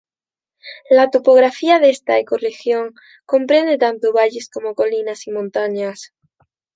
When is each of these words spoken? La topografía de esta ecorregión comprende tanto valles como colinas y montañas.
La 0.89 1.11
topografía 1.11 1.77
de 1.77 1.91
esta 1.91 2.17
ecorregión 2.17 2.95
comprende 3.27 3.77
tanto 3.77 4.11
valles 4.13 4.49
como 4.49 4.73
colinas 4.73 5.27
y 5.27 5.31
montañas. 5.31 6.15